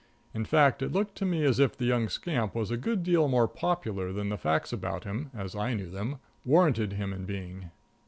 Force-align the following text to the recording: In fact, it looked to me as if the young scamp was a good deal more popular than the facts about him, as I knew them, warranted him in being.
In 0.33 0.45
fact, 0.45 0.81
it 0.81 0.91
looked 0.91 1.13
to 1.17 1.27
me 1.27 1.43
as 1.45 1.59
if 1.59 1.77
the 1.77 1.85
young 1.85 2.09
scamp 2.09 2.55
was 2.55 2.71
a 2.71 2.75
good 2.75 3.03
deal 3.03 3.27
more 3.27 3.47
popular 3.47 4.11
than 4.11 4.29
the 4.29 4.35
facts 4.39 4.73
about 4.73 5.03
him, 5.03 5.29
as 5.31 5.53
I 5.55 5.75
knew 5.75 5.91
them, 5.91 6.17
warranted 6.43 6.93
him 6.93 7.13
in 7.13 7.25
being. 7.25 7.69